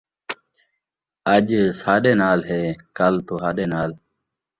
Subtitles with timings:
[1.35, 1.47] اڄ
[1.79, 2.61] ساݙے نال ہے
[2.97, 3.91] کل تہاݙے نال